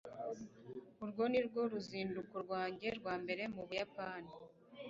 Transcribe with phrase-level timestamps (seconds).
[1.03, 4.31] Urwo nirwo ruzinduko rwanjye rwa mbere mu Buyapani